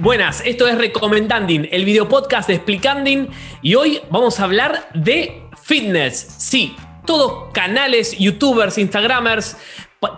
[0.00, 3.28] Buenas, esto es Recomendanding, el video podcast de Explicanding
[3.62, 6.36] y hoy vamos a hablar de fitness.
[6.38, 9.56] Sí, todos canales, youtubers, instagramers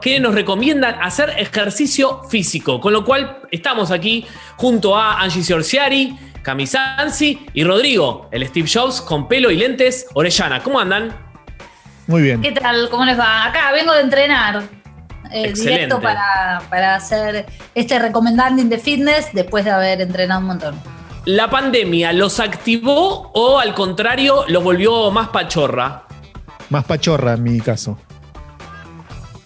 [0.03, 6.15] que nos recomiendan hacer ejercicio físico, con lo cual estamos aquí junto a Angie Sorciari,
[6.43, 10.63] Camisansi y Rodrigo, el Steve Jobs con pelo y lentes, Orellana.
[10.63, 11.17] ¿Cómo andan?
[12.07, 12.43] Muy bien.
[12.43, 12.91] ¿Qué tal?
[12.91, 13.47] ¿Cómo les va?
[13.47, 14.80] Acá vengo de entrenar.
[15.33, 20.81] Eh, directo para, para, hacer este recomendanding de fitness después de haber entrenado un montón.
[21.27, 26.05] ¿La pandemia los activó o al contrario los volvió más pachorra?
[26.71, 27.99] Más pachorra en mi caso.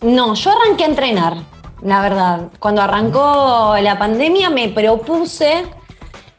[0.01, 1.37] No, yo arranqué a entrenar,
[1.83, 2.49] la verdad.
[2.59, 5.65] Cuando arrancó la pandemia me propuse,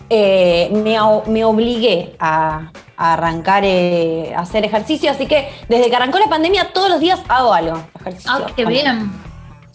[0.10, 6.20] eh, me, me, obligué a, arrancar eh, a hacer ejercicio, así que desde que arrancó
[6.20, 7.84] la pandemia todos los días hago algo.
[8.00, 9.12] Ejercicio, ah, qué bien.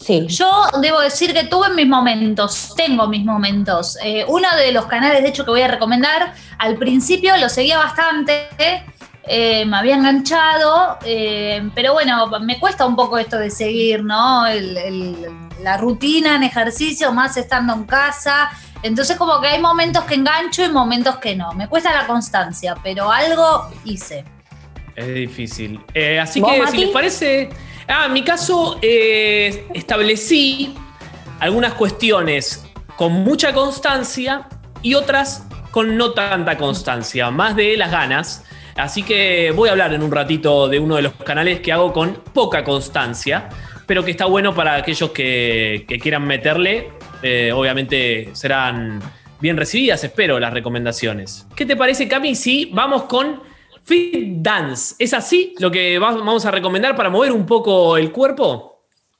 [0.01, 0.25] Sí.
[0.27, 0.49] Yo
[0.81, 3.97] debo decir que tuve mis momentos, tengo mis momentos.
[4.03, 7.77] Eh, uno de los canales, de hecho, que voy a recomendar, al principio lo seguía
[7.77, 8.47] bastante,
[9.27, 14.45] eh, me había enganchado, eh, pero bueno, me cuesta un poco esto de seguir, ¿no?
[15.61, 18.49] la rutina en ejercicio, más estando en casa.
[18.81, 21.53] Entonces como que hay momentos que engancho y momentos que no.
[21.53, 24.25] Me cuesta la constancia, pero algo hice.
[24.95, 25.79] Es difícil.
[26.19, 27.49] así que si les parece...
[27.93, 30.73] Ah, en mi caso eh, establecí
[31.41, 34.47] algunas cuestiones con mucha constancia
[34.81, 38.45] y otras con no tanta constancia, más de las ganas.
[38.77, 41.91] Así que voy a hablar en un ratito de uno de los canales que hago
[41.91, 43.49] con poca constancia,
[43.85, 46.93] pero que está bueno para aquellos que, quieran meterle.
[47.21, 49.01] Eh, obviamente serán
[49.41, 51.45] bien recibidas, espero, las recomendaciones.
[51.57, 53.50] ¿Qué te parece, Cami, si vamos con
[53.83, 58.71] Fit Dance, ¿es así lo que vamos a recomendar para mover un poco el cuerpo?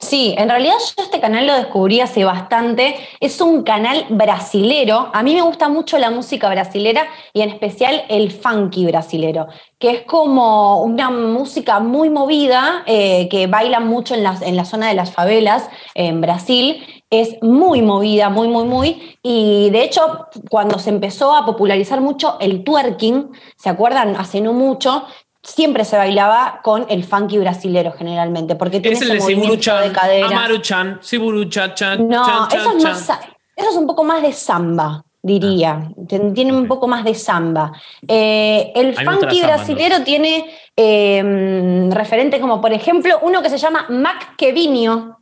[0.02, 2.96] Sí, en realidad yo este canal lo descubrí hace bastante.
[3.20, 5.12] Es un canal brasilero.
[5.14, 9.92] A mí me gusta mucho la música brasilera y en especial el funky brasilero, que
[9.92, 14.96] es como una música muy movida eh, que bailan mucho en en la zona de
[14.96, 19.18] las favelas en Brasil es muy movida, muy, muy, muy.
[19.22, 24.16] Y de hecho, cuando se empezó a popularizar mucho el twerking, ¿se acuerdan?
[24.16, 25.06] Hace no mucho,
[25.44, 30.28] siempre se bailaba con el funky brasilero generalmente, porque tiene ese movimiento de cadera.
[30.28, 31.68] Amaruchan, Siburucha,
[31.98, 33.10] No, eso, es más,
[33.58, 35.82] eso es un poco más de samba, diría.
[35.82, 36.32] Ah.
[36.34, 37.74] Tiene un poco más de samba.
[38.08, 40.46] Eh, el funky brasilero tiene
[40.78, 45.18] eh, referentes como, por ejemplo, uno que se llama Mac Kevinio.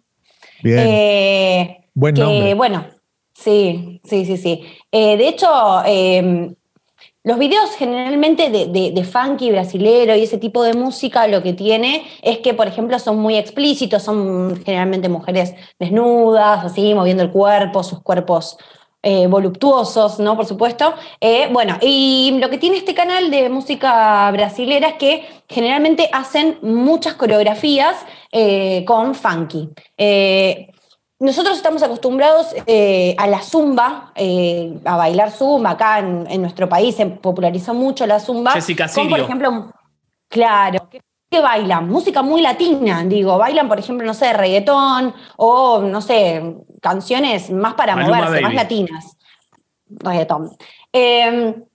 [0.62, 0.80] Bien.
[0.80, 1.79] Eh,
[2.56, 2.86] bueno,
[3.34, 4.64] sí, sí, sí, sí.
[4.92, 5.48] Eh, de hecho,
[5.86, 6.56] em,
[7.24, 12.40] los videos generalmente de, funky brasilero y ese tipo de música lo que tiene es
[12.40, 18.02] que, por ejemplo, son muy explícitos, son generalmente mujeres desnudas, así, moviendo el cuerpo, sus
[18.02, 18.58] cuerpos
[19.04, 20.36] eh, voluptuosos, ¿no?
[20.36, 20.94] Por supuesto.
[21.22, 26.58] Eh, bueno, y lo que tiene este canal de música brasilera es que generalmente hacen
[26.62, 27.96] muchas coreografías
[28.86, 29.70] con funky.
[31.20, 35.72] Nosotros estamos acostumbrados eh, a la zumba, eh, a bailar zumba.
[35.72, 38.54] Acá en, nuestro país se popularizó mucho la zumba.
[38.54, 39.70] Jessica con, por ejemplo,
[40.30, 41.90] claro, ¿qué bailan?
[41.90, 43.38] Música muy latina, digo.
[43.38, 49.18] Bailan, por ejemplo, no sé, reggaetón o, no sé, canciones más para moverse, más latinas.
[49.90, 50.56] Reggaetón.
[50.94, 51.66] Em,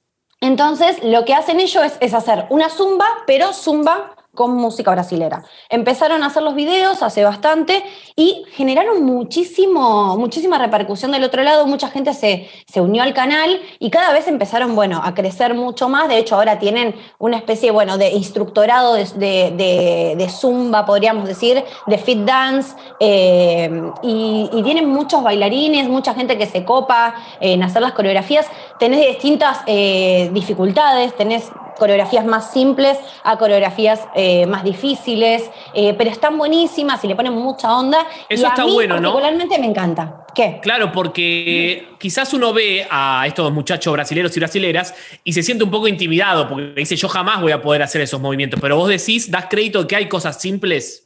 [0.41, 5.45] entonces, lo que hacen ellos es, es hacer una zumba, pero zumba con música brasilera.
[5.69, 7.83] Empezaron a hacer los videos hace bastante
[8.17, 13.61] y generaron muchísimo, muchísima repercusión del otro lado, mucha gente se, se unió al canal
[13.79, 17.71] y cada vez empezaron, bueno, a crecer mucho más, de hecho ahora tienen una especie,
[17.71, 23.71] bueno, de instructorado de, zumba, podríamos decir, de fit dance, eh,
[24.03, 28.47] y, tienen muchos bailarines, mucha gente que se copa en hacer las coreografías,
[28.79, 36.11] tenés distintas eh, dificultades, tenés coreografías más simples a coreografías eh, más difíciles, eh, pero
[36.11, 38.07] están buenísimas y le ponen mucha onda.
[38.29, 39.13] Eso y a está mí bueno, ¿no?
[39.13, 40.25] Particularmente me encanta.
[40.35, 40.59] ¿Qué?
[40.61, 45.71] Claro, porque quizás uno ve a estos muchachos brasileros y brasileras y se siente un
[45.71, 49.31] poco intimidado porque dice, yo jamás voy a poder hacer esos movimientos, pero vos decís,
[49.31, 51.05] das crédito de que hay cosas simples.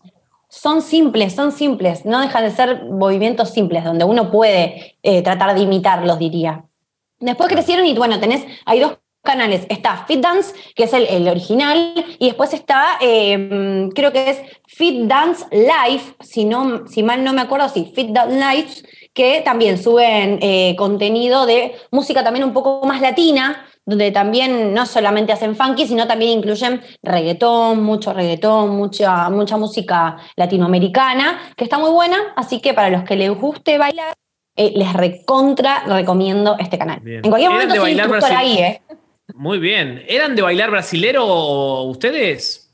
[0.48, 5.54] Son simples, son simples, no dejan de ser movimientos simples, donde uno puede eh, tratar
[5.54, 6.64] de imitarlos, diría.
[7.20, 8.98] Después crecieron y bueno, tenés, hay dos
[9.28, 9.66] canales.
[9.68, 15.02] Está Fit Dance, que es el, original, y después está, em, creo que es Fit
[15.06, 18.70] Dance Live, si, no, si mal no me acuerdo, sí, Fit Dance Live,
[19.12, 24.86] que también suben eh, contenido de música también un poco más latina, donde también no
[24.86, 31.78] solamente hacen funky, sino también incluyen reggaetón, mucho reggaetón, mucha, mucha música latinoamericana, que está
[31.78, 34.14] muy buena, así que para los que les guste bailar,
[34.60, 37.00] eh, les recontra recomiendo este canal.
[37.06, 38.82] En cualquier momento soy instructor ahí, ¿eh?
[39.38, 40.04] Muy bien.
[40.08, 41.24] ¿Eran de bailar brasilero
[41.84, 42.64] ustedes?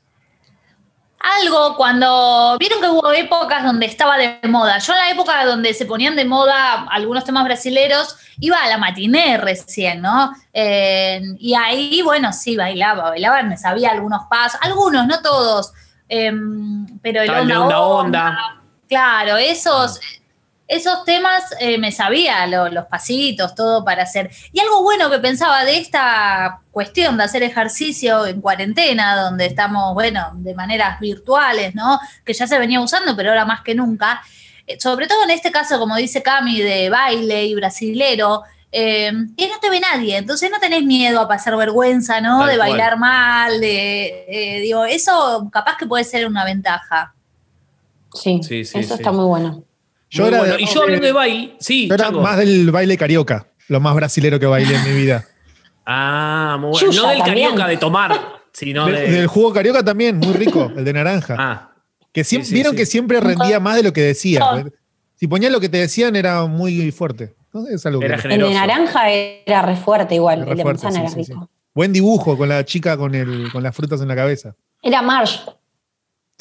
[1.41, 4.77] algo cuando vieron que hubo épocas donde estaba de moda.
[4.77, 8.77] Yo en la época donde se ponían de moda algunos temas brasileros, iba a la
[8.77, 10.33] matiné recién, ¿no?
[10.53, 15.73] Eh, y ahí, bueno, sí, bailaba, bailaba, me sabía algunos pasos, algunos, no todos,
[16.07, 20.24] em, pero el onda, onda, Claro, esos, ah
[20.67, 24.31] esos temas eh, me sabía los pasitos, todo para hacer.
[24.51, 29.93] Y algo bueno que pensaba de esta cuestión de hacer ejercicio en cuarentena, donde estamos,
[29.93, 31.99] bueno, de maneras virtuales, ¿no?
[32.23, 34.23] Que ya se venía usando, pero ahora más que nunca.
[34.65, 38.41] Eh, sobre todo en este caso, como dice Cami, de baile y brasilero,
[38.71, 42.45] eh, que no te ve nadie, entonces no tenés miedo a pasar vergüenza, ¿no?
[42.45, 47.13] de bailar mal, de, digo, eso capaz que puede ser una ventaja.
[48.13, 49.63] Sí, sí, eso está muy bueno
[50.09, 50.25] y yo
[50.83, 51.87] hablando de baile, sí.
[51.87, 55.25] Yo era más del baile carioca, lo más brasilero que bailé en mi vida.
[55.85, 56.93] Ah, muy bueno.
[56.93, 58.19] no del carioca de tomar,
[58.51, 61.35] sino Del jugo carioca también, muy rico, el de naranja.
[61.37, 61.71] Ah.
[62.11, 64.41] Que siempre, vieron que siempre rendía más de lo que decía.
[65.15, 67.35] Si ponían lo que te decían era muy fuerte.
[67.69, 71.49] Es algo era el de naranja era re fuerte igual, el de manzana era rico.
[71.73, 74.55] Buen dibujo con la chica con, el, con las frutas en la cabeza.
[74.81, 75.41] Era Marsh.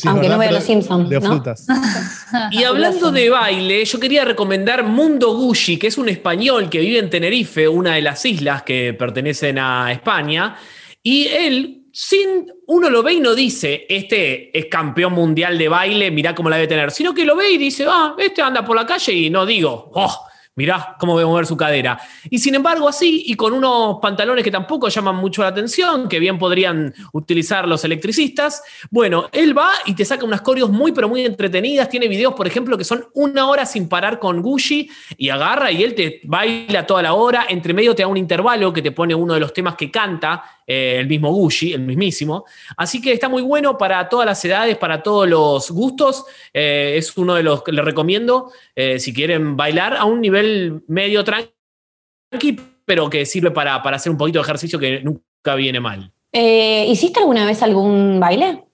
[0.07, 1.09] Aunque no veo los Simpsons.
[1.09, 1.67] De frutas.
[2.51, 6.99] y hablando de baile, yo quería recomendar Mundo Gucci, que es un español que vive
[6.99, 10.57] en Tenerife, una de las islas que pertenecen a España.
[11.03, 16.11] Y él, sin uno lo ve y no dice, este es campeón mundial de baile,
[16.11, 18.75] mirá cómo la debe tener, sino que lo ve y dice, ah, este anda por
[18.75, 20.27] la calle y no digo, oh,
[20.57, 21.99] mirá cómo a mover su cadera.
[22.31, 26.19] Y sin embargo, así, y con unos pantalones que tampoco llaman mucho la atención, que
[26.19, 31.09] bien podrían utilizar los electricistas, bueno, él va y te saca unas coreos muy, pero
[31.09, 31.89] muy entretenidas.
[31.89, 35.83] Tiene videos, por ejemplo, que son una hora sin parar con Gucci y agarra y
[35.83, 37.47] él te baila toda la hora.
[37.49, 40.45] Entre medio te da un intervalo que te pone uno de los temas que canta
[40.67, 42.45] eh, el mismo Gucci, el mismísimo.
[42.77, 46.25] Así que está muy bueno para todas las edades, para todos los gustos.
[46.53, 50.83] Eh, es uno de los que les recomiendo eh, si quieren bailar a un nivel
[50.89, 56.11] medio tranqui, pero que sirve para, hacer un poquito de ejercicio que nunca viene mal.
[56.33, 58.65] ¿Hiciste alguna vez algún baile?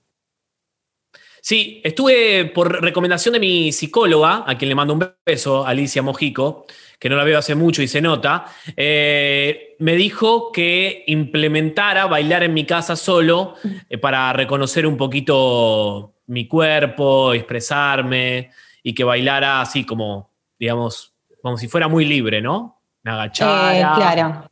[1.43, 6.67] Sí, estuve por recomendación de mi psicóloga, a quien le mando un beso, Alicia Mojico,
[6.99, 8.45] que no la veo hace mucho y se nota,
[8.77, 13.55] eh, me dijo que implementara bailar en mi casa solo
[13.89, 18.51] eh, para reconocer un poquito mi cuerpo, expresarme
[18.83, 22.83] y que bailara así como, digamos, como si fuera muy libre, ¿no?
[23.03, 23.79] Me agachara.
[23.79, 24.51] Eh, claro.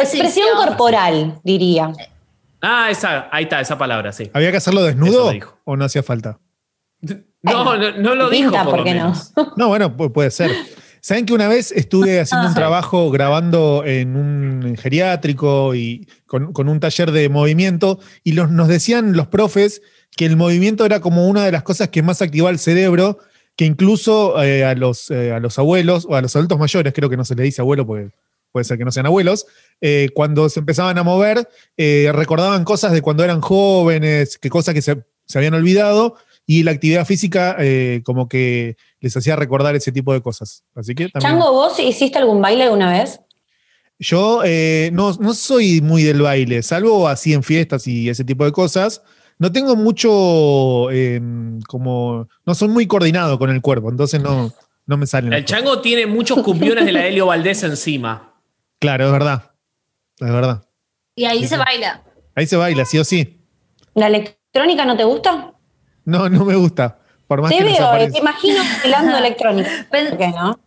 [0.00, 1.92] Expresión corporal, diría.
[2.62, 4.30] Ah, esa, ahí está, esa palabra, sí.
[4.32, 5.32] ¿Había que hacerlo desnudo
[5.64, 6.38] o no hacía falta?
[7.42, 8.52] No, no, lo dijo.
[8.64, 9.12] Por, no?
[9.56, 10.52] no, bueno, puede ser.
[11.00, 16.78] Saben que una vez estuve haciendo un trabajo grabando en un geriátrico y con, un
[16.78, 19.82] taller de movimiento y nos decían los profes
[20.16, 23.18] que el movimiento era como una de las cosas que más activaba el cerebro,
[23.56, 27.10] que incluso eh, a, los, eh, a los abuelos o a los adultos mayores, creo
[27.10, 28.12] que no se le dice abuelo porque
[28.52, 29.46] puede ser que no sean abuelos,
[29.80, 34.82] eh, cuando se empezaban a mover, recordaban cosas de cuando eran jóvenes, que cosas que
[34.82, 36.16] se, se habían olvidado
[36.46, 40.64] y la actividad física eh, como que les hacía recordar ese tipo de cosas.
[40.74, 43.20] Así que Chango, ¿vos hiciste algún baile alguna vez?
[43.98, 48.52] Yo eh, no, soy muy del baile, salvo así en fiestas y ese tipo de
[48.52, 49.02] cosas.
[49.38, 54.52] No tengo mucho, em, como, no soy muy coordinado con el cuerpo, entonces no,
[54.86, 55.32] no me salen.
[55.32, 58.31] El chango tiene muchos cumpiones de la Helio Valdés encima.
[58.82, 59.52] Claro, es verdad.
[60.18, 60.64] Es verdad.
[61.14, 62.02] Y ahí se baila.
[62.34, 63.40] Ahí se baila, sí o sí.
[63.94, 65.52] ¿La electrónica no te gusta?
[66.04, 66.98] No, no me gusta.
[67.28, 69.70] Por más te veo, te imagino bailando electrónica.
[69.90, 70.58] ¿Por qué no?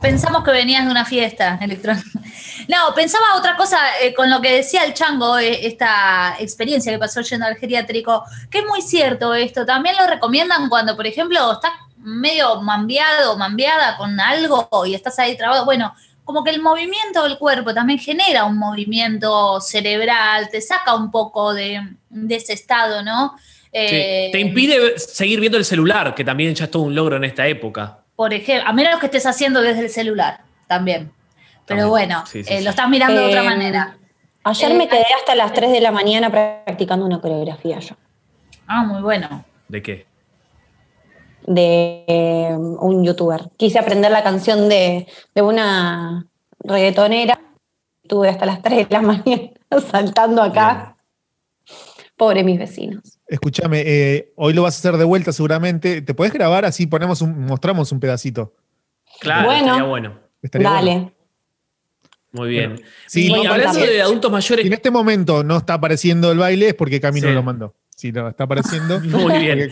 [0.00, 2.08] Pensamos que venías de una fiesta electrónica.
[2.68, 6.98] No, pensaba otra cosa eh, con lo que decía el chango, eh, esta experiencia que
[6.98, 9.64] pasó yendo al geriátrico, que es muy cierto esto.
[9.64, 15.18] También lo recomiendan cuando, por ejemplo, estás medio mambiado o mambiada con algo y estás
[15.18, 15.64] ahí trabado.
[15.64, 15.94] Bueno,
[16.28, 21.54] como que el movimiento del cuerpo también genera un movimiento cerebral, te saca un poco
[21.54, 21.80] de,
[22.10, 23.34] de ese estado, ¿no?
[23.72, 27.24] Te eh, impide seguir viendo el celular, que también ya es todo un logro en
[27.24, 28.00] esta época.
[28.14, 31.10] Por ejemplo, a menos que estés haciendo desde el celular, también.
[31.64, 33.96] Pero bueno, eh, lo estás mirando de otra eh, manera.
[34.44, 37.96] Ayer me quedé hasta las 3 de la mañana practicando una coreografía yo.
[38.66, 39.46] Ah, muy bueno.
[39.66, 40.07] ¿De qué?
[41.48, 43.48] De un youtuber.
[43.56, 46.26] Quise aprender la canción de, de una
[46.60, 47.40] reggaetonera.
[48.02, 49.50] Estuve hasta las 3 de la mañana
[49.90, 50.96] saltando acá.
[52.16, 53.18] Pobre mis vecinos.
[53.28, 56.02] Escúchame, eh, hoy lo vas a hacer de vuelta seguramente.
[56.02, 58.54] ¿Te puedes grabar así ponemos un, mostramos un pedacito?
[59.20, 60.92] Claro, bueno, estaría bueno.
[60.92, 61.12] Dale.
[62.32, 62.82] Muy bien.
[63.06, 64.62] Sí, y hablando de adultos mayores.
[64.64, 67.74] Si en este momento no está apareciendo el baile, es porque Camino lo mandó.
[67.98, 69.68] Si no está apareciendo, muy bien.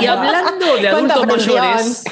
[0.00, 2.04] y hablando de adultos mayores.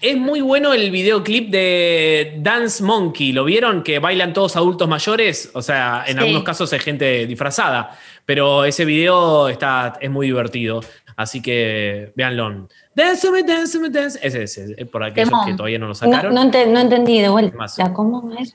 [0.00, 3.32] Es muy bueno el videoclip de Dance Monkey.
[3.32, 3.82] ¿Lo vieron?
[3.82, 5.50] Que bailan todos adultos mayores.
[5.54, 7.98] O sea, en algunos casos hay gente disfrazada.
[8.24, 10.82] Pero ese video está, es muy divertido.
[11.16, 12.68] Así que véanlo.
[12.94, 14.20] Dance me, dance me, dance.
[14.22, 16.32] Ese es, por aquellos que todavía no lo sacaron.
[16.32, 17.58] No, no, entendí de vuelta.
[17.92, 18.54] ¿Cómo es?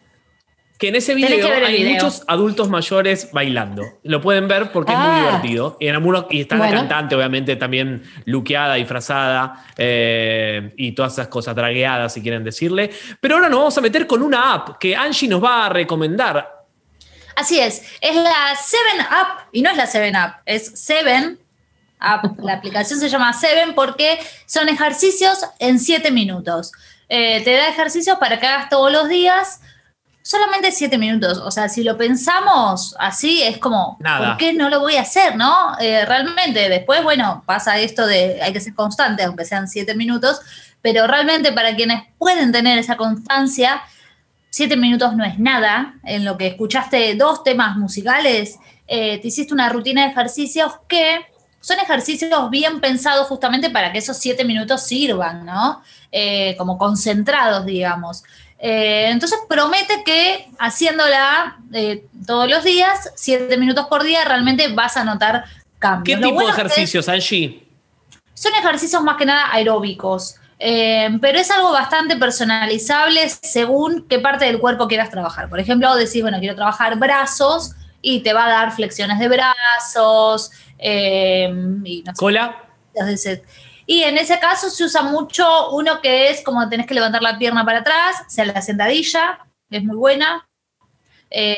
[0.83, 3.85] Que en ese video hay muchos adultos mayores bailando.
[4.03, 5.17] Lo pueden ver porque es muy ah.
[5.17, 5.77] divertido.
[5.79, 11.29] Y, en algunos, y está la cantante, obviamente, también luqueada, disfrazada eh, y todas esas
[11.29, 12.89] cosas dragueadas, si quieren decirle.
[13.21, 16.65] Pero ahora nos vamos a meter con una app que Angie nos va a recomendar.
[17.37, 21.39] Así es, es la Seven App, y no es la Seven App, es Seven
[21.99, 22.25] App.
[22.39, 26.73] La aplicación se llama Seven porque son ejercicios en 7 minutos.
[27.07, 29.61] Eh, te da ejercicios para que hagas todos los días
[30.24, 31.38] solamente siete minutos.
[31.38, 35.36] O sea, si lo pensamos así, es como, ¿por qué no lo voy a hacer,
[35.36, 35.77] no?
[35.80, 40.39] Eh, realmente, después, bueno, pasa esto de hay que ser constante, aunque sean siete minutos,
[40.82, 43.84] pero realmente para quienes pueden tener esa constancia,
[44.50, 45.96] siete minutos no es nada.
[46.03, 51.25] En lo que escuchaste dos temas musicales, eh, te hiciste una rutina de ejercicios que
[51.60, 55.82] son ejercicios bien pensados justamente para que esos siete minutos sirvan, ¿no?
[56.12, 58.24] Eh, como concentrados, digamos.
[58.65, 64.96] Eh, entonces promete que haciéndola eh, todos los días, siete minutos por día, realmente vas
[64.96, 65.43] a notar
[65.79, 66.17] cambios.
[66.17, 67.67] ¿Qué tipo de ejercicios, Angie?
[68.34, 70.38] Son ejercicios más que nada aeróbicos.
[70.60, 75.50] Eh, pero es algo bastante personalizable según qué parte del cuerpo quieras trabajar.
[75.50, 80.51] Por ejemplo, decís, bueno, quiero trabajar brazos y te va a dar flexiones de brazos.
[80.79, 82.63] y ¿Cola?
[83.85, 87.37] Y en ese caso se usa mucho uno que es como tenés que levantar la
[87.37, 90.47] pierna para atrás, o sea, la sentadilla, es muy buena.
[91.29, 91.57] Eh,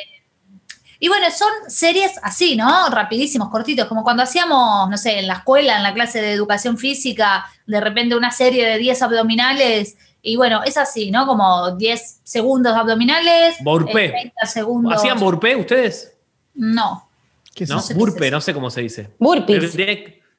[1.00, 2.90] y bueno, son series así, ¿no?
[2.90, 6.78] Rapidísimos, cortitos, como cuando hacíamos, no sé, en la escuela, en la clase de educación
[6.78, 9.98] física, de repente una serie de 10 abdominales.
[10.22, 11.28] Y bueno, es así, ¿no?
[11.28, 13.58] Como 10 segundos abdominales.
[13.62, 14.10] Burpee.
[14.10, 14.94] 30 eh, segundos.
[14.96, 16.18] ¿Hacían burpee ustedes?
[16.56, 17.08] No.
[17.54, 17.82] ¿Qué es ¿No?
[17.96, 19.12] burpee, no sé cómo se dice.
[19.20, 19.78] Burpees.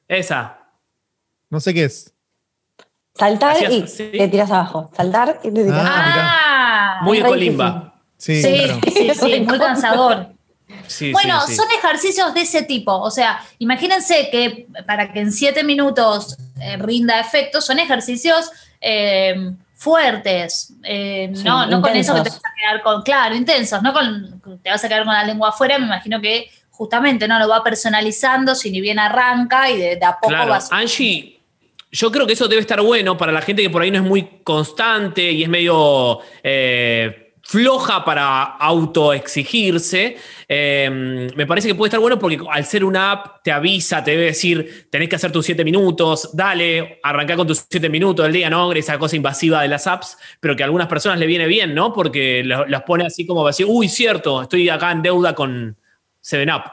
[0.07, 0.66] Esa.
[1.49, 2.13] No sé qué es.
[3.13, 4.91] Saltar y te tiras abajo.
[4.95, 6.19] Saltar y te tiras ah, abajo.
[6.21, 7.95] Ah, muy colimba.
[8.17, 10.33] Sí, sí, sí, muy cansador.
[11.11, 12.93] bueno, son ejercicios de ese tipo.
[12.93, 18.51] O sea, imagínense que para que en siete minutos eh, rinda efecto, son ejercicios
[18.81, 20.73] eh, fuertes.
[20.83, 24.41] Eh, no no con eso que te vas a quedar con, claro, intensos, no con,
[24.61, 25.77] te vas a quedar con la lengua afuera.
[25.79, 30.19] Me imagino que justamente no lo va personalizando, si ni bien arranca y de, a
[30.19, 30.51] poco claro.
[30.51, 30.71] vas.
[30.71, 31.36] Angie,
[31.91, 34.03] yo creo que eso debe estar bueno para la gente que por ahí no es
[34.03, 40.17] muy constante y es medio eh, floja para autoexigirse.
[40.49, 44.11] Eh, me parece que puede estar bueno porque al ser una app te avisa, te
[44.11, 48.33] debe decir, tenés que hacer tus siete minutos, dale, arranca con tus siete minutos del
[48.33, 48.73] día, ¿no?
[48.73, 51.93] Esa cosa invasiva de las apps, pero que a algunas personas le viene bien, ¿no?
[51.93, 55.77] Porque las pone así como decir, uy, cierto, estoy acá en deuda con
[56.21, 56.63] 7up.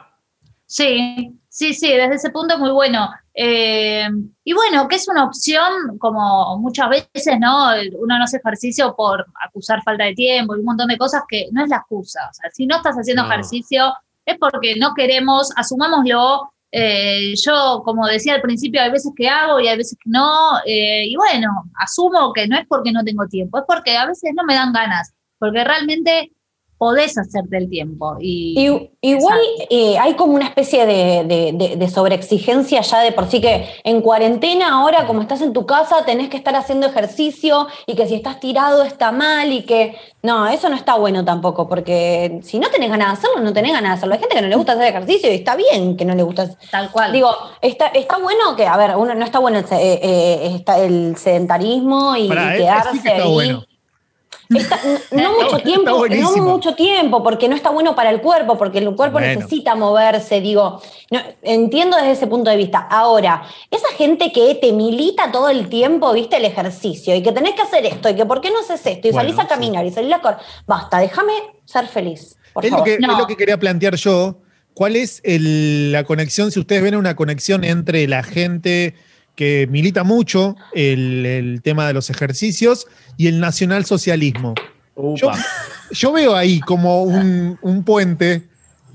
[0.65, 3.09] Sí, sí, sí, desde ese punto es muy bueno.
[3.37, 4.07] Eh,
[4.45, 7.67] y bueno, que es una opción, como muchas veces, ¿no?
[7.99, 11.49] Uno no hace ejercicio por acusar falta de tiempo y un montón de cosas que
[11.51, 12.21] no es la excusa.
[12.29, 13.93] O sea, si no estás haciendo ejercicio
[14.25, 16.51] es porque no queremos, asumámoslo.
[16.71, 20.57] Eh, yo, como decía al principio, hay veces que hago y hay veces que no.
[20.65, 24.31] Eh, y bueno, asumo que no es porque no tengo tiempo, es porque a veces
[24.35, 25.13] no me dan ganas.
[25.37, 26.31] Porque realmente
[26.77, 28.17] podés hacerte el tiempo.
[28.19, 29.39] Y, igual
[29.69, 35.07] eh, hay como una especie de, sobreexigencia ya de por sí que en cuarentena ahora
[35.07, 38.83] como estás en tu casa tenés que estar haciendo ejercicio y que si estás tirado
[38.83, 43.07] está mal y que no, eso no está bueno tampoco porque si no tenés ganas
[43.09, 44.15] de hacerlo, no tenés ganas de hacerlo.
[44.15, 46.49] Hay gente que no le gusta hacer ejercicio y está bien que no le gusta.
[46.71, 47.11] Tal cual.
[47.11, 47.29] Digo,
[47.61, 52.15] está, está bueno que, a ver, uno, no está bueno el, eh, eh, el sedentarismo
[52.17, 53.65] y, quedarse ahí
[54.49, 58.95] no mucho tiempo, no mucho tiempo, porque no está bueno para el cuerpo, porque el
[58.95, 60.81] cuerpo necesita moverse, digo,
[61.41, 62.79] entiendo desde ese punto de vista.
[62.79, 67.55] Ahora, esa gente que te milita todo el tiempo, viste, el ejercicio, y que tenés
[67.55, 69.91] que hacer esto, y que por qué no haces esto, y salís a caminar, y
[69.91, 71.33] salís a correr, basta, déjame
[71.65, 72.37] ser feliz.
[72.61, 74.37] es, Lo que, es lo que quería plantear yo.
[74.73, 78.93] ¿Cuál es la conexión, si ustedes ven una conexión entre la gente
[79.35, 82.87] que milita mucho el, tema de los ejercicios
[83.17, 84.55] y el nacionalsocialismo.
[84.95, 85.31] Yo,
[85.91, 88.43] yo, veo ahí como un, puente.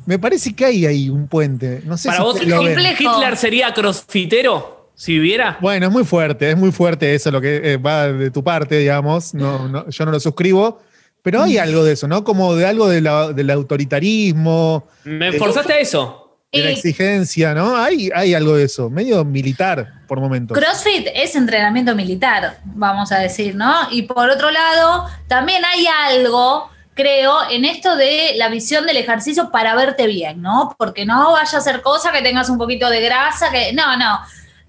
[0.07, 1.83] Me parece que hay ahí un puente.
[1.85, 4.79] No sé Para vos, Hitler sería crossfitero.
[4.95, 5.57] Si viviera.
[5.63, 8.77] Bueno, es muy fuerte, es muy fuerte eso lo que eh, va de tu parte,
[8.77, 9.33] digamos.
[9.33, 10.79] No, yo no lo suscribo.
[11.23, 12.23] Pero hay algo de eso, ¿no?
[12.23, 14.87] Como de algo del autoritarismo.
[15.05, 16.21] Me forzaste a eso
[16.53, 17.77] de la exigencia, ¿no?
[17.77, 20.59] Hay, hay algo de eso, medio militar por momentos.
[20.59, 23.73] CrossFit es entrenamiento militar, vamos a decir, ¿no?
[23.93, 29.53] Y por otro lado, también hay algo, creo, en esto de la visión del ejercicio
[29.53, 30.75] para verte bien, ¿no?
[30.77, 34.19] Porque no vaya a ser cosa que tengas un poquito de grasa, que no, no.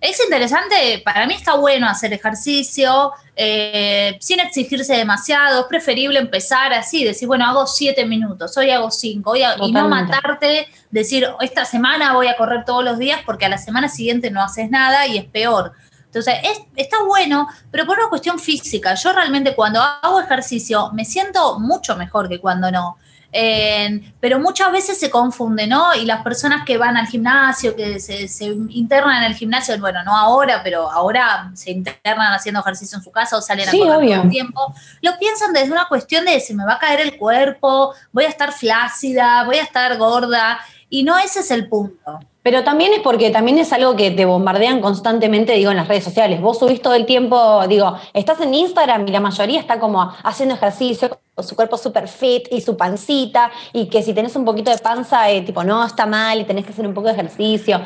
[0.02, 6.74] Es interesante, para mí está bueno hacer ejercicio eh, sin exigirse demasiado, es preferible empezar
[6.74, 12.14] así, decir, bueno, hago siete minutos, hoy hago cinco, y no matarte, decir, esta semana
[12.14, 15.20] voy a correr todos los días porque a la semana siguiente no haces nada y
[15.20, 15.74] es peor.
[16.06, 16.34] Entonces,
[16.76, 21.96] está bueno, pero por una cuestión física, yo realmente cuando hago ejercicio me siento mucho
[21.96, 22.98] mejor que cuando no
[23.32, 25.94] pero muchas veces se confunde, ¿no?
[25.96, 30.16] Y las personas que van al gimnasio, que se, internan en el gimnasio, bueno, no
[30.16, 34.24] ahora, pero ahora se internan haciendo ejercicio en su casa o salen a correr todo
[34.24, 37.94] el tiempo, lo piensan desde una cuestión de si me va a caer el cuerpo,
[38.12, 40.60] voy a estar flácida, voy a estar gorda,
[40.92, 42.20] y no ese es el punto.
[42.44, 46.04] Pero también es porque también es algo que te bombardean constantemente, digo, en las redes
[46.04, 46.42] sociales.
[46.42, 50.56] Vos subís todo el tiempo, digo, estás en Instagram y la mayoría está como haciendo
[50.56, 54.70] ejercicio, con su cuerpo súper fit y su pancita, y que si tenés un poquito
[54.70, 57.82] de panza, eh, tipo, no, está mal y tenés que hacer un poco de ejercicio.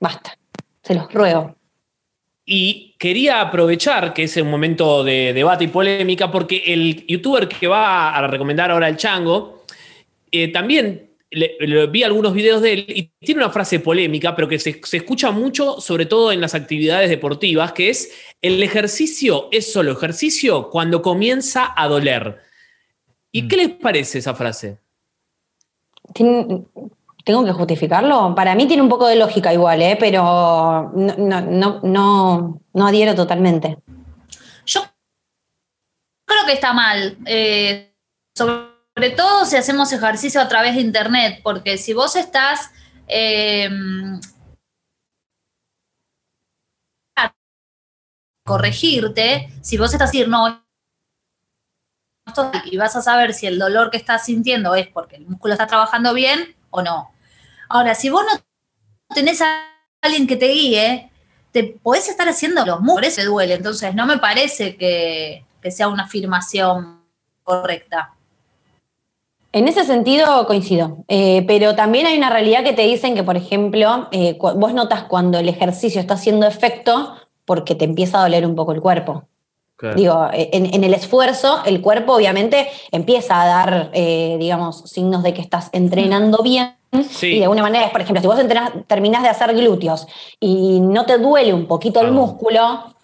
[0.00, 0.38] Basta,
[0.82, 1.54] se los ruego.
[2.46, 7.66] Y quería aprovechar que es un momento de debate y polémica, porque el youtuber que
[7.66, 9.64] va a recomendar ahora el chango,
[10.30, 11.13] eh, también
[11.90, 15.80] vi algunos videos de él y tiene una frase polémica, pero que se, escucha mucho,
[15.80, 21.72] sobre todo en las actividades deportivas, que es, el ejercicio es solo ejercicio cuando comienza
[21.76, 22.40] a doler.
[23.32, 23.48] ¿Y mm.
[23.48, 24.78] qué les parece esa frase?
[26.12, 28.34] ¿Tengo que justificarlo?
[28.34, 29.96] Para mí tiene un poco de lógica igual, ¿eh?
[29.98, 33.78] pero no, no, no, adhiero totalmente.
[34.66, 34.82] Yo
[36.26, 37.16] creo que está mal.
[37.24, 37.94] Eh,
[38.34, 42.70] sobre sobre todo si hacemos ejercicio a través de internet, porque si vos estás
[43.08, 43.68] eh,
[48.44, 50.62] corregirte, si vos estás decir no
[52.64, 55.66] y vas a saber si el dolor que estás sintiendo es porque el músculo está
[55.66, 57.12] trabajando bien o no.
[57.68, 58.40] Ahora, si vos no
[59.14, 59.62] tenés a
[60.00, 61.10] alguien que te guíe,
[61.52, 63.54] te podés estar haciendo los músculos, te duele.
[63.54, 67.04] Entonces, no me parece que sea una afirmación
[67.42, 68.13] correcta.
[69.54, 73.36] En ese sentido coincido, eh, pero también hay una realidad que te dicen que, por
[73.36, 77.14] ejemplo, eh, vos notas cuando el ejercicio está haciendo efecto
[77.44, 79.28] porque te empieza a doler un poco el cuerpo.
[79.94, 85.42] Digo, eh, en, el esfuerzo, el cuerpo obviamente empieza a dar, digamos, signos de que
[85.42, 86.74] estás entrenando bien.
[87.22, 88.38] Y de alguna manera, por ejemplo, si vos
[88.88, 90.08] terminás de hacer glúteos
[90.40, 92.94] y no te duele un poquito el músculo,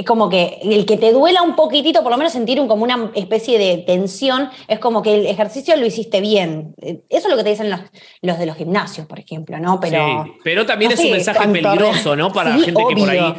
[0.00, 2.84] es como que el que te duela un poquitito, por lo menos sentir un, como
[2.84, 6.74] una especie de tensión, es como que el ejercicio lo hiciste bien.
[6.80, 9.78] Eso es lo que te dicen los, de los gimnasios, por ejemplo, ¿no?
[9.78, 12.32] Pero, sí, pero también es un mensaje peligroso, ¿no?
[12.32, 13.34] Para la gente que por ahí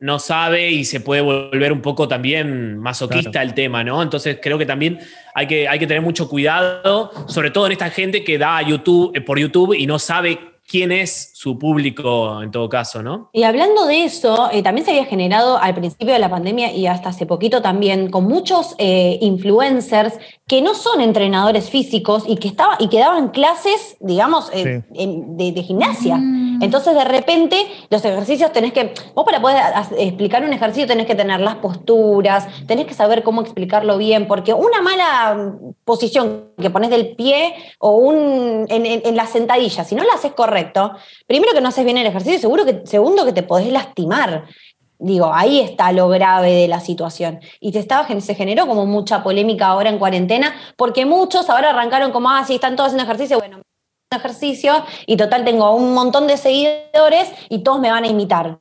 [0.00, 4.02] no sabe y se puede volver un poco también masoquista el tema, ¿no?
[4.02, 4.98] Entonces creo que también
[5.32, 9.12] hay que, hay que tener mucho cuidado, sobre todo en esta gente que da YouTube,
[9.14, 13.28] eh, por YouTube y no sabe quién es su público en todo caso, ¿no?
[13.34, 16.86] Y hablando de eso, eh, también se había generado al principio de la pandemia y
[16.86, 20.14] hasta hace poquito también con muchos eh, influencers
[20.46, 25.62] que no son entrenadores físicos y que, estaba, y que daban clases, digamos, eh, de,
[25.62, 26.16] gimnasia.
[26.16, 26.62] Mm.
[26.62, 29.58] Entonces, de repente, los ejercicios tenés que, vos para poder
[29.98, 34.54] explicar un ejercicio tenés que tener las posturas, tenés que saber cómo explicarlo bien, porque
[34.54, 40.04] una mala posición que pones del pie o un, en, en la sentadilla, si no
[40.04, 40.92] la haces correcto,
[41.34, 44.44] primero que no haces bien el ejercicio, seguro que, segundo que te podés lastimar.
[45.00, 47.40] Digo, ahí está lo grave de la situación.
[47.58, 52.12] Y te estaba, se generó como mucha polémica ahora en cuarentena, porque muchos ahora arrancaron
[52.12, 53.62] como, ah, sí, están todos haciendo ejercicio, bueno,
[54.16, 58.60] ejercicio y total tengo un montón de seguidores y todos me van a imitar.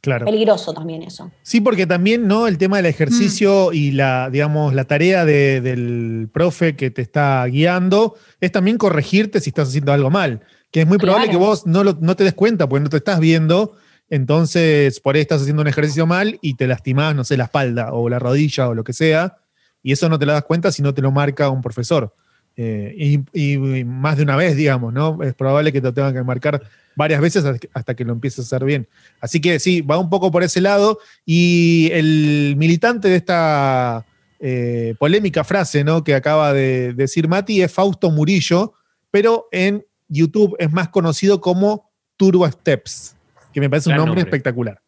[0.00, 0.24] Claro.
[0.24, 1.30] Peligroso también eso.
[1.42, 2.46] Sí, porque también, ¿no?
[2.46, 3.74] El tema del ejercicio mm.
[3.74, 9.50] y la, digamos, la tarea del profe que te está guiando es también corregirte si
[9.50, 10.40] estás haciendo algo mal
[10.76, 13.18] que es muy probable que vos no, no te des cuenta porque no te estás
[13.18, 13.78] viendo,
[14.10, 17.94] entonces por ahí estás haciendo un ejercicio mal y te lastimás, no sé, la espalda
[17.94, 19.38] o la rodilla o lo que sea,
[19.82, 22.14] y eso no te lo das cuenta si no te lo marca un profesor.
[22.58, 22.94] Eh,
[23.32, 25.22] y, más de una vez, digamos, ¿no?
[25.22, 26.60] Es probable que te tengan que marcar
[26.94, 28.86] varias veces hasta que lo empieces a hacer bien.
[29.22, 30.98] Así que sí, va un poco por ese lado.
[31.24, 34.04] Y el militante de esta
[34.40, 36.04] eh, polémica frase, ¿no?
[36.04, 38.74] Que acaba de decir Mati es Fausto Murillo,
[39.10, 43.16] pero en YouTube es más conocido como Turbo Steps.
[43.52, 44.80] que me parece un nombre, espectacular.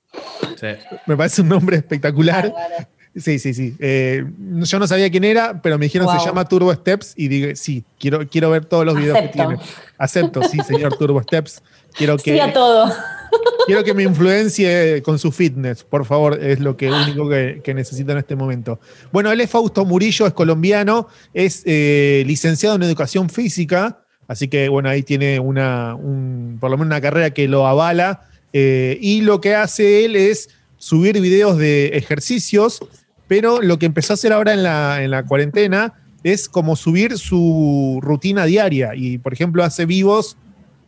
[1.06, 2.52] Me parece un nombre espectacular.
[3.16, 3.74] Sí, sí, sí.
[3.78, 7.56] Eh, yo no sabía quién era, pero me dijeron se llama Turbo Steps y dije,
[7.56, 9.56] sí, quiero, quiero ver todos los videos que tiene.
[9.96, 11.62] Acepto, sí, señor Turbo Steps.
[11.94, 12.92] Quiero que, sí a todo.
[13.66, 18.12] Quiero que me influencie con su fitness, por favor, es lo que único que, necesito
[18.12, 18.80] en este momento.
[19.12, 24.68] Bueno, él es Fausto Murillo, es colombiano, es eh, licenciado en educación física, así que
[24.68, 25.96] bueno, ahí tiene una,
[26.60, 28.28] por lo menos una carrera que lo avala.
[28.52, 32.80] Eh, y lo que hace él es subir videos de ejercicios,
[33.26, 37.18] pero lo que empezó a hacer ahora en la, en la cuarentena es como subir
[37.18, 38.94] su rutina diaria.
[38.94, 40.36] Y por ejemplo, hace vivos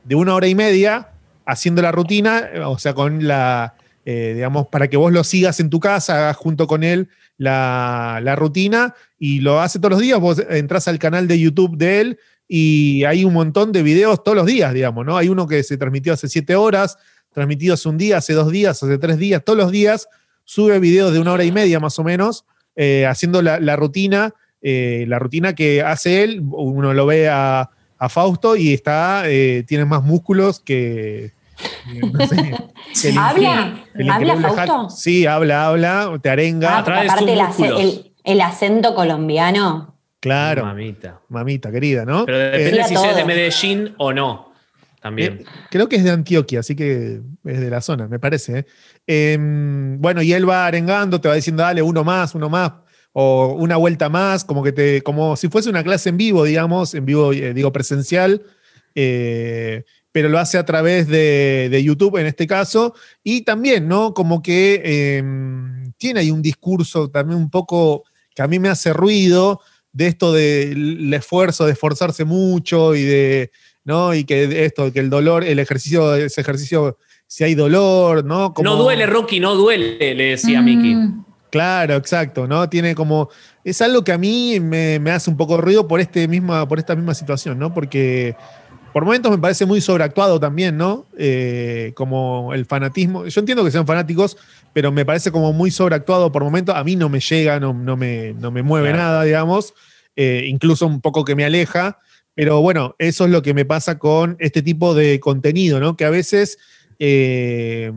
[0.04, 1.08] de una hora y media
[1.46, 3.74] haciendo la rutina, o sea, con la,
[4.04, 8.20] eh, digamos, para que vos lo sigas en tu casa, hagas junto con él la,
[8.22, 10.20] la, rutina y lo hace todos los días.
[10.20, 12.18] Vos entras al canal de YouTube de él
[12.52, 15.16] y hay un montón de videos todos los días, digamos, ¿no?
[15.16, 16.98] Hay uno que se transmitió hace siete horas,
[17.32, 20.08] transmitido hace un día, hace dos días, hace tres días, todos los días
[20.44, 25.04] sube videos de una hora y media más o menos, eh, haciendo la, rutina, eh,
[25.06, 27.70] la rutina que hace él, uno lo ve a,
[28.08, 31.32] Fausto y está, eh, tiene más músculos que...
[33.16, 33.84] ¿Habla?
[34.10, 34.90] ¿Habla Fausto?
[34.90, 36.78] Sí, habla, habla, te arenga.
[36.78, 37.36] Ah, aparte
[38.24, 39.89] el, acento colombiano.
[40.20, 40.64] Claro.
[40.66, 41.20] Mamita.
[41.28, 42.26] Mamita, querida, ¿no?
[42.26, 44.50] Pero depende si es de Medellín o no.
[45.00, 45.44] También.
[45.70, 48.66] creo que es de Antioquia, así que es de la zona, me parece.
[49.06, 52.72] Em, bueno, y él va arengando, te va diciendo, dale, uno más, uno más,
[53.12, 56.94] o una vuelta más, como que te, como si fuese una clase en vivo, digamos,
[56.94, 58.42] en vivo, eh, digo, presencial.
[58.94, 64.12] Eh, pero lo hace a través de, YouTube en este caso, y también, ¿no?
[64.12, 68.04] Como que em, tiene ahí un discurso también un poco
[68.34, 69.60] que a mí me hace ruido
[69.92, 73.50] de esto del esfuerzo, de esforzarse mucho y de,
[73.84, 74.14] ¿no?
[74.14, 78.54] Y que esto, que el dolor, el ejercicio, ese ejercicio, si hay dolor, ¿no?
[78.62, 80.94] No duele, Rocky, no duele, le decía Miki.
[80.94, 81.24] Mm.
[81.50, 82.68] Claro, exacto, ¿no?
[82.68, 83.28] Tiene como.
[83.64, 86.94] Es algo que a mí me, hace un poco ruido por, este misma, por esta
[86.94, 87.74] misma situación, ¿no?
[87.74, 88.36] Porque
[88.92, 91.06] por momentos me parece muy sobreactuado también, ¿no?
[91.16, 93.26] Eh, como el fanatismo.
[93.26, 94.36] Yo entiendo que sean fanáticos,
[94.72, 96.74] pero me parece como muy sobreactuado por momentos.
[96.74, 99.74] A mí no me llega, no, no, me, no me mueve nada, digamos.
[100.16, 101.98] Eh, incluso un poco que me aleja.
[102.34, 105.96] Pero bueno, eso es lo que me pasa con este tipo de contenido, ¿no?
[105.96, 106.58] Que a veces
[106.98, 107.92] eh,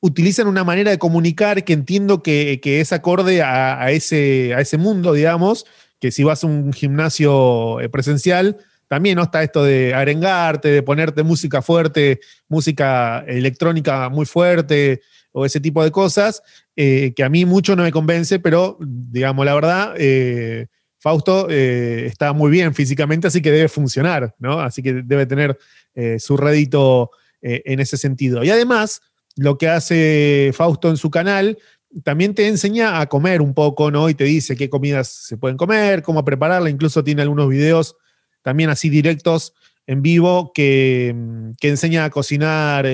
[0.00, 5.12] utilizan una manera de comunicar que entiendo que, es acorde a, ese, a ese mundo,
[5.12, 5.64] digamos,
[6.00, 8.58] que si vas a un gimnasio presencial,
[8.92, 9.22] también ¿no?
[9.22, 15.00] está esto de arengarte, de ponerte música fuerte, música electrónica muy fuerte
[15.32, 16.42] o ese tipo de cosas,
[16.76, 19.94] eh, que a mí mucho no me convence, pero digamos la verdad,
[21.02, 24.60] Fausto eh, está muy bien físicamente, así que debe funcionar, ¿no?
[24.60, 25.58] Así que debe tener
[25.96, 28.44] eh, su rédito eh, en ese sentido.
[28.44, 29.00] Y además,
[29.34, 31.58] lo que hace Fausto en su canal
[32.04, 34.08] también te enseña a comer un poco, ¿no?
[34.10, 36.70] Y te dice qué comidas se pueden comer, cómo prepararla.
[36.70, 37.96] Incluso tiene algunos videos
[38.42, 39.54] también así directos
[39.86, 41.14] en vivo que,
[41.60, 42.86] que enseña a cocinar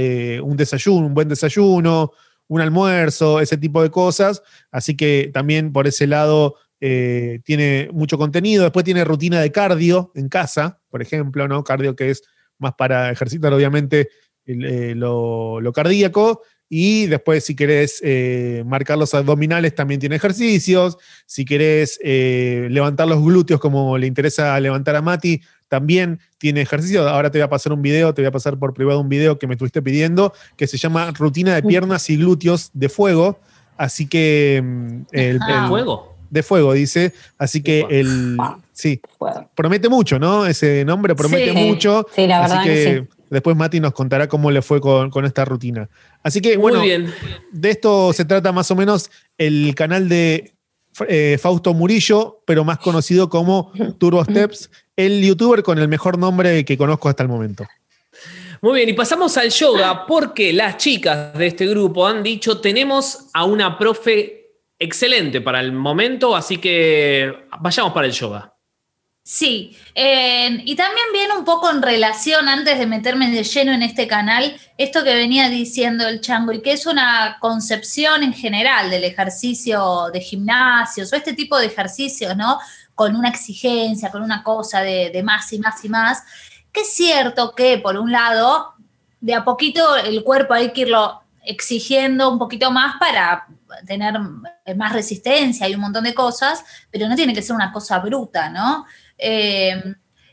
[0.42, 2.12] un desayuno, un buen desayuno,
[2.48, 4.42] un almuerzo, ese tipo de cosas.
[4.70, 8.64] Así que también por ese lado eh, tiene mucho contenido.
[8.64, 11.62] Después tiene rutina de cardio en casa, por ejemplo, ¿no?
[11.62, 12.22] Cardio que es
[12.58, 14.08] más para ejercitar, obviamente,
[14.46, 16.42] eh, lo, cardíaco.
[16.68, 20.98] Y después, si querés eh, marcar los abdominales, también tiene ejercicios.
[21.26, 27.08] Si querés levantar los glúteos, como le interesa levantar a Mati, también tiene ejercicio.
[27.08, 29.38] Ahora te voy a pasar un video, te voy a pasar por privado un video
[29.38, 33.38] que me estuviste pidiendo, que se llama Rutina de piernas y glúteos de fuego.
[33.76, 34.62] Así que.
[34.64, 36.16] Mm, el, fuego?
[36.30, 37.12] de fuego, dice.
[37.38, 38.36] Así que el.
[38.72, 39.00] Sí,
[39.54, 40.46] promete mucho, ¿no?
[40.46, 42.06] Ese nombre promete mucho.
[42.14, 42.58] Sí, la verdad.
[42.60, 45.88] Así que, después Mati nos contará cómo le fue con, esta rutina.
[46.22, 47.12] Así que, bueno, bien.
[47.52, 50.52] de esto se trata más o menos el canal de
[51.08, 56.64] eh, Fausto Murillo, pero más conocido como Turbo Steps, el youtuber con el mejor nombre
[56.64, 57.66] que conozco hasta el momento.
[58.60, 63.28] Muy bien, y pasamos al yoga porque las chicas de este grupo han dicho, tenemos
[63.32, 64.38] a una profe
[64.78, 68.57] excelente para el momento, así que vayamos para el yoga.
[69.30, 74.08] Sí, y también viene un poco en relación, antes de meterme de lleno en este
[74.08, 79.04] canal, esto que venía diciendo el chango, y que es una concepción en general del
[79.04, 82.58] ejercicio de gimnasios o este tipo de ejercicios, ¿no?
[82.94, 86.22] Con una exigencia, con una cosa de, de más y más y más,
[86.72, 88.76] que es cierto que, por un lado,
[89.20, 93.46] de a poquito el cuerpo hay que irlo exigiendo un poquito más para
[93.86, 94.14] tener
[94.74, 98.48] más resistencia y un montón de cosas, pero no tiene que ser una cosa bruta,
[98.48, 98.86] ¿no?
[99.18, 99.82] Eh,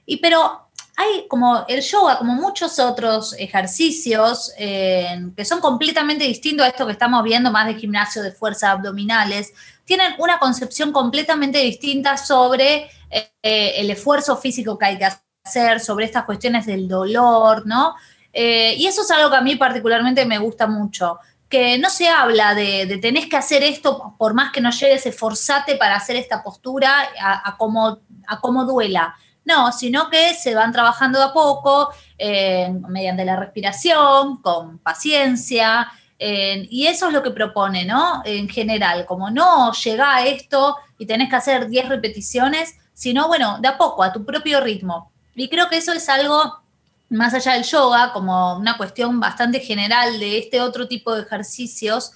[0.06, 6.65] y pero hay como el yoga, como muchos otros ejercicios eh, que son completamente distintos
[6.65, 11.58] a esto que estamos viendo más de gimnasio de fuerza abdominales, tienen una concepción completamente
[11.60, 15.10] distinta sobre eh, el esfuerzo físico que hay que
[15.43, 17.95] hacer, sobre estas cuestiones del dolor, ¿no?
[18.38, 22.55] Y eso es algo que a mí particularmente me gusta mucho que no se habla
[22.55, 26.43] de, de, tenés que hacer esto, por más que no llegues, esforzate para hacer esta
[26.43, 32.73] postura a, a como duela no, sino que se van trabajando de a poco eh,
[32.89, 38.21] mediante la respiración, con paciencia, y eso es lo que propone, ¿no?
[38.25, 43.60] En general, como no llega a esto y tenés que hacer 10 repeticiones, sino, bueno,
[43.60, 45.12] de a poco, a tu propio ritmo.
[45.36, 46.62] Y creo que eso es algo,
[47.10, 52.12] más allá del yoga, como una cuestión bastante general de este otro tipo de ejercicios,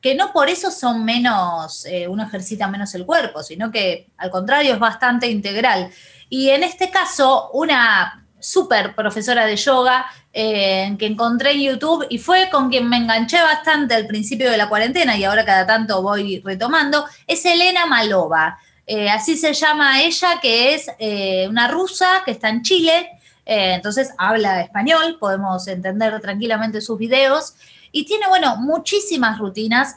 [0.00, 4.30] que no por eso son menos, eh, uno ejercita menos el cuerpo, sino que al
[4.30, 5.90] contrario es bastante integral.
[6.28, 12.18] Y en este caso, una súper profesora de yoga eh, que encontré en YouTube y
[12.18, 16.02] fue con quien me enganché bastante al principio de la cuarentena y ahora cada tanto
[16.02, 18.58] voy retomando, es Elena Malova.
[18.84, 20.90] Eh, así se llama ella, que es
[21.48, 23.08] una rusa que está en Chile,
[23.44, 27.54] entonces habla español, podemos entender tranquilamente sus videos
[27.90, 29.96] y tiene, bueno, muchísimas rutinas,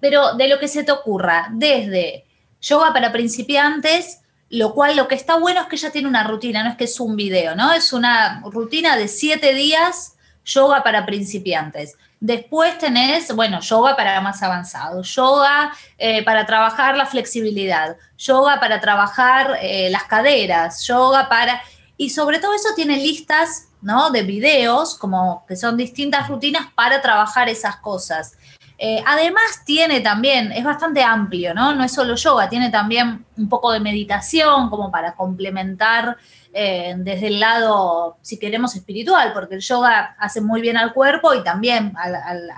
[0.00, 2.24] pero de lo que se te ocurra, desde
[2.60, 6.62] yoga para principiantes, lo cual lo que está bueno es que ella tiene una rutina,
[6.62, 7.72] no es que es un video, ¿no?
[7.72, 11.96] Es una rutina de siete días, yoga para principiantes.
[12.20, 18.80] Después tenés, bueno, yoga para más avanzado, yoga eh, para trabajar la flexibilidad, yoga para
[18.80, 21.60] trabajar eh, las caderas, yoga para...
[22.02, 24.10] Y sobre todo eso tiene listas, ¿no?
[24.10, 28.36] De videos, como que son distintas rutinas para trabajar esas cosas.
[28.76, 31.72] Eh, además tiene también, es bastante amplio, ¿no?
[31.76, 36.16] No es solo yoga, tiene también un poco de meditación como para complementar
[36.52, 41.32] eh, desde el lado, si queremos, espiritual, porque el yoga hace muy bien al cuerpo
[41.34, 42.08] y también a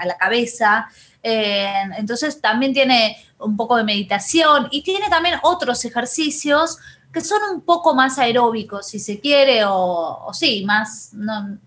[0.07, 0.89] la, cabeza.
[1.23, 6.79] Eh, entonces también tiene un poco de meditación y tiene también otros ejercicios
[7.15, 11.59] que son un poco más aeróbicos, si se quiere, o, sí, más, no,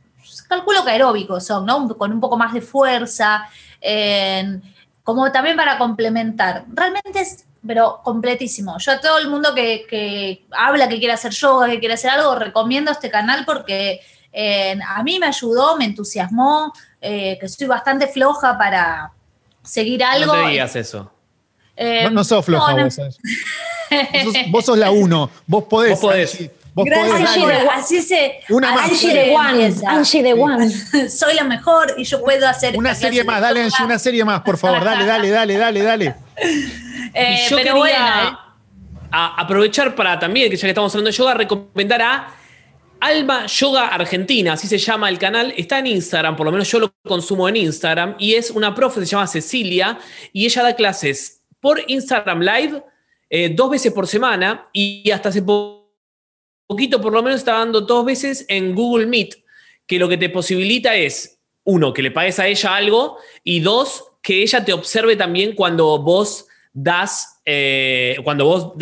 [0.47, 1.87] calculo que aeróbicos son, ¿no?
[1.97, 3.49] Con un poco más de fuerza
[5.07, 6.65] como también para complementar.
[6.67, 8.77] Realmente es, pero completísimo.
[8.77, 12.35] Yo a todo el mundo que, habla, que quiere hacer yoga, que quiere hacer algo,
[12.35, 14.01] recomiendo este canal porque
[14.33, 19.13] eh, a mí me ayudó, me entusiasmó, eh, que soy bastante floja para
[19.63, 20.35] seguir algo.
[20.35, 21.09] No te digas eso.
[21.77, 22.99] Eh, no, sos floja vos.
[24.49, 25.29] vos, sos, la uno.
[25.45, 25.91] Vos podés.
[25.91, 26.49] Vos podés.
[26.75, 27.37] Gracias,
[27.73, 28.39] así se.
[28.49, 28.89] Una más.
[28.91, 29.75] Angie de One.
[29.87, 30.69] Angie de One.
[31.09, 32.77] Soy la mejor y yo puedo hacer.
[32.77, 34.83] Una serie más, dale, Angie, una serie más, por favor.
[34.83, 36.15] Dale, dale, dale, dale, dale.
[37.13, 38.47] Eh, yo pero quería ¿eh?
[39.11, 42.27] aprovechar para también, que ya que estamos hablando de yoga, recomendar a
[42.99, 46.79] Alma Yoga Argentina, así se llama el canal, está en Instagram, por lo menos yo
[46.79, 49.99] lo consumo en Instagram, y es una profe, se llama Cecilia,
[50.33, 52.83] y ella da clases por Instagram Live
[53.29, 55.77] eh, dos veces por semana, y hasta hace poco
[56.67, 59.35] poquito por lo menos está dando dos veces en Google Meet,
[59.87, 64.11] que lo que te posibilita es, uno, que le pagues a ella algo y dos,
[64.21, 68.73] que ella te observe también cuando vos das, eh, cuando vos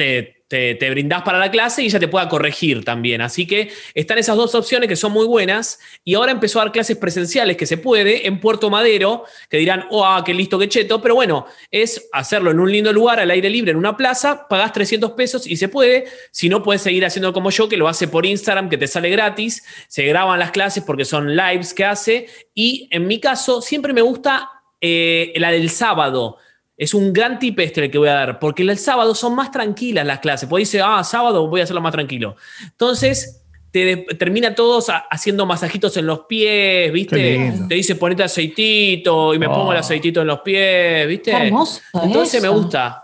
[0.56, 3.20] te, te, brindás para la clase y ella te pueda corregir también.
[3.20, 5.80] Así que están esas dos opciones que son muy buenas.
[6.06, 9.86] Y ahora empezó a dar clases presenciales que se puede en Puerto Madero, que dirán,
[9.90, 11.02] oh, ah, qué listo, qué cheto.
[11.02, 14.72] Pero bueno, es hacerlo en un lindo lugar, al aire libre, en una plaza, pagás
[14.72, 16.06] 300 pesos y se puede.
[16.32, 19.10] Si no, puedes seguir haciendo como yo, que lo hace por Instagram, que te sale
[19.10, 19.62] gratis.
[19.90, 22.28] Se graban las clases porque son lives que hace.
[22.54, 26.38] Y en mi caso, siempre me gusta eh, la del sábado
[26.78, 29.52] es un gran tip este el que voy a dar, porque el sábado son más
[29.52, 30.50] tranquilas las clases.
[30.50, 32.36] Pues dice, ah, sábado voy a hacerlo más tranquilo.
[32.64, 37.54] Entonces, te termina todos haciendo masajitos en los pies, ¿viste?
[37.68, 39.82] Te dice ponete aceitito y me pongo el oh.
[39.82, 41.32] aceitito en los pies, ¿viste?
[41.32, 43.02] hermoso Entonces me gusta.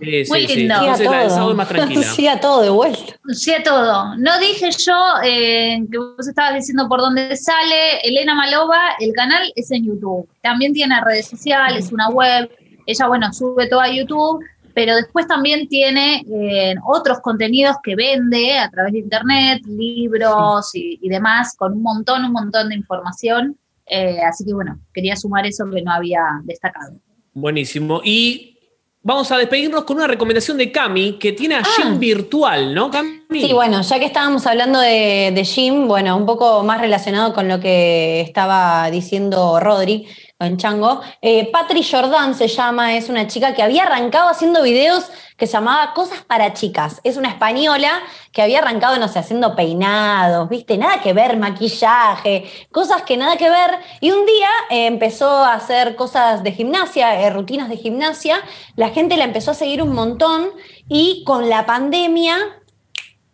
[0.00, 0.74] Sí, Muy sí, lindo.
[0.74, 0.80] Sí.
[0.80, 2.02] Entonces la sábado es más tranquila.
[2.14, 3.14] Sí a todo de vuelta.
[3.34, 4.16] Sí a todo.
[4.16, 8.00] No dije yo eh, que vos estabas diciendo por dónde sale.
[8.02, 10.26] Elena Malova, el canal es en YouTube.
[10.42, 12.50] También tiene redes sociales, una web
[12.86, 18.58] ella, bueno, sube todo a YouTube, pero después también tiene eh, otros contenidos que vende
[18.58, 23.56] a través de internet, libros y, demás, con un montón, un montón de información.
[23.86, 26.94] Eh, así que bueno, quería sumar eso que no había destacado.
[27.34, 28.00] Buenísimo.
[28.04, 28.58] Y
[29.02, 31.98] vamos a despedirnos con una recomendación de Cami, que tiene a Jim ah.
[31.98, 33.22] virtual, ¿no, Cami?
[33.30, 37.48] Sí, bueno, ya que estábamos hablando de, de Jim, bueno, un poco más relacionado con
[37.48, 40.06] lo que estaba diciendo Rodri,
[40.44, 41.00] en Chango.
[41.20, 45.54] Eh, Patri Jordan se llama, es una chica que había arrancado haciendo videos que se
[45.54, 47.00] llamaba Cosas para Chicas.
[47.04, 47.90] Es una española
[48.32, 50.78] que había arrancado, no sé, haciendo peinados, ¿viste?
[50.78, 53.78] Nada que ver, maquillaje, cosas que nada que ver.
[54.00, 58.36] Y un día eh, empezó a hacer cosas de gimnasia, eh, rutinas de gimnasia.
[58.76, 60.50] La gente la empezó a seguir un montón
[60.88, 62.61] y con la pandemia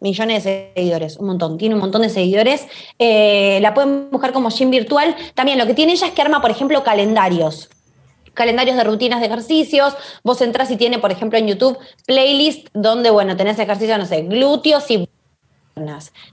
[0.01, 2.67] millones de seguidores, un montón, tiene un montón de seguidores.
[2.99, 5.17] Eh, la pueden buscar como Gym Virtual.
[5.35, 7.69] También lo que tiene ella es que arma, por ejemplo, calendarios.
[8.35, 9.95] Calendarios de rutinas de ejercicios.
[10.23, 14.23] Vos entras y tiene, por ejemplo, en YouTube playlist donde, bueno, tenés ejercicios, no sé,
[14.23, 15.09] glúteos y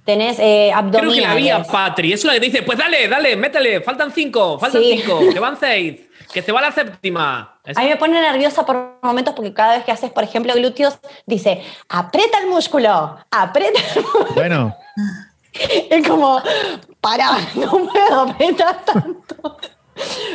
[0.04, 1.24] Tenés eh, abdominales.
[1.24, 2.14] Creo que la vi Patri.
[2.14, 5.58] Es una que te dice, pues dale, dale, métele, faltan cinco, faltan cinco, que van
[5.60, 6.00] seis.
[6.34, 7.60] Que se va la séptima.
[7.76, 11.00] A mí me pone nerviosa por momentos porque cada vez que haces, por ejemplo, glúteos,
[11.26, 14.34] dice, aprieta el músculo, aprieta el músculo.
[14.36, 14.76] Bueno.
[15.90, 16.42] Es como,
[17.00, 19.58] para, no puedo apretar tanto.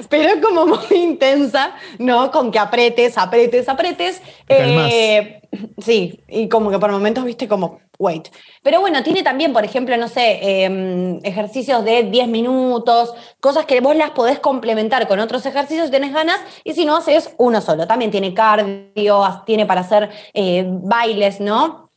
[0.08, 2.30] Pero es como muy intensa, ¿no?
[2.30, 4.22] Con que apretes, apretes, apretes.
[4.48, 5.39] Eh,
[5.78, 8.28] sí, y como que por momentos viste como, wait.
[8.62, 13.80] Pero bueno, tiene también, por ejemplo, no sé, em, ejercicios de 10 minutos, cosas que
[13.80, 17.60] vos las podés complementar con otros ejercicios si tenés ganas, y si no, haces uno
[17.60, 17.86] solo.
[17.86, 21.90] También tiene cardio, tiene para hacer eh, bailes, ¿no?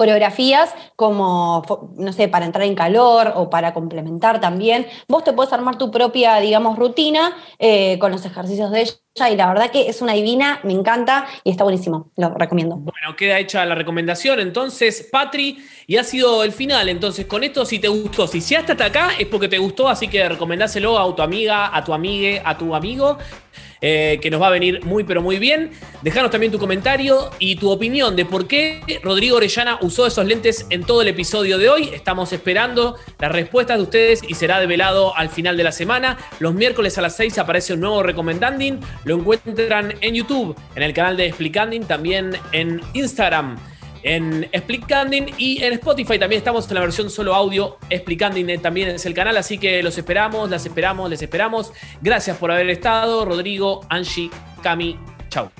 [0.00, 1.62] coreografías como,
[1.96, 4.86] no sé, para entrar en calor o para complementar también.
[5.08, 8.82] Vos te puedes armar tu propia, digamos, rutina eh, con los ejercicios de
[9.16, 12.76] y la verdad que es una divina, me encanta y está buenísimo, lo recomiendo.
[12.76, 17.66] Bueno, queda hecha la recomendación entonces, Patri, y ha sido el final, entonces con esto
[17.66, 21.14] si te gustó, si llegaste hasta acá es porque te gustó, así que recomendáselo a
[21.14, 23.18] tu amiga, a tu amigue, a tu amigo.
[23.82, 25.70] Eh, que nos va a venir muy pero muy bien.
[26.02, 30.66] Dejanos también tu comentario y tu opinión de por qué Rodrigo Orellana usó esos lentes
[30.68, 31.90] en todo el episodio de hoy.
[31.94, 36.18] Estamos esperando las respuestas de ustedes y será develado al final de la semana.
[36.40, 38.80] Los miércoles a las 6 aparece un nuevo recomendanding.
[39.04, 43.56] Lo encuentran en YouTube, en el canal de Explicanding, también en Instagram
[44.02, 47.78] en Explicanding y en Spotify también estamos en la versión solo audio.
[47.90, 51.72] Explicanding también es el canal, así que los esperamos, las esperamos, les esperamos.
[52.00, 53.24] Gracias por haber estado.
[53.24, 54.30] Rodrigo, Angie,
[54.62, 55.50] Cami, chau.